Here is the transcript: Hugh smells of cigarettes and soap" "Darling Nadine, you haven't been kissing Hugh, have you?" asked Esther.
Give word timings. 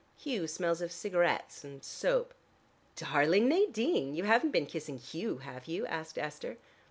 Hugh 0.17 0.47
smells 0.47 0.81
of 0.81 0.91
cigarettes 0.91 1.63
and 1.63 1.83
soap" 1.83 2.33
"Darling 2.95 3.47
Nadine, 3.47 4.15
you 4.15 4.23
haven't 4.23 4.49
been 4.49 4.65
kissing 4.65 4.97
Hugh, 4.97 5.37
have 5.37 5.67
you?" 5.67 5.85
asked 5.85 6.17
Esther. 6.17 6.57